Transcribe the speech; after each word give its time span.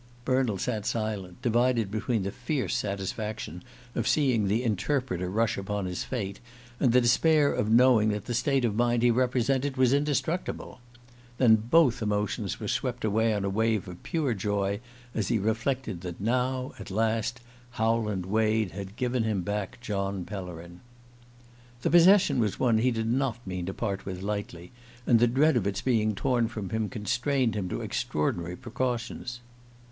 Bernald 0.25 0.59
sat 0.61 0.87
silent, 0.87 1.43
divided 1.43 1.91
between 1.91 2.23
the 2.23 2.31
fierce 2.31 2.75
satisfaction 2.75 3.61
of 3.93 4.07
seeing 4.07 4.47
the 4.47 4.63
Interpreter 4.63 5.29
rush 5.29 5.59
upon 5.59 5.85
his 5.85 6.03
fate, 6.03 6.39
and 6.79 6.91
the 6.91 6.99
despair 7.01 7.53
of 7.53 7.69
knowing 7.69 8.09
that 8.09 8.25
the 8.25 8.33
state 8.33 8.65
of 8.65 8.75
mind 8.75 9.03
he 9.03 9.11
represented 9.11 9.77
was 9.77 9.93
indestructible. 9.93 10.79
Then 11.37 11.55
both 11.55 12.01
emotions 12.01 12.59
were 12.59 12.67
swept 12.67 13.05
away 13.05 13.31
on 13.31 13.45
a 13.45 13.49
wave 13.51 13.87
of 13.87 14.01
pure 14.01 14.33
joy, 14.33 14.79
as 15.13 15.27
he 15.27 15.37
reflected 15.37 16.01
that 16.01 16.19
now, 16.19 16.71
at 16.79 16.89
last, 16.89 17.39
Howland 17.73 18.25
Wade 18.25 18.71
had 18.71 18.95
given 18.95 19.21
him 19.21 19.43
back 19.43 19.79
John 19.81 20.25
Pellerin. 20.25 20.79
The 21.83 21.91
possession 21.91 22.39
was 22.39 22.59
one 22.59 22.79
he 22.79 22.89
did 22.89 23.05
not 23.05 23.37
mean 23.45 23.67
to 23.67 23.73
part 23.75 24.07
with 24.07 24.23
lightly; 24.23 24.71
and 25.05 25.19
the 25.19 25.27
dread 25.27 25.55
of 25.55 25.67
its 25.67 25.81
being 25.83 26.15
torn 26.15 26.47
from 26.47 26.71
him 26.71 26.89
constrained 26.89 27.53
him 27.53 27.69
to 27.69 27.81
extraordinary 27.81 28.55
precautions. 28.55 29.41